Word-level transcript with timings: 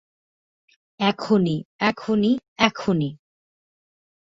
এখনই, 0.99 1.57
এখনই, 1.79 2.33
এখনই। 2.59 3.11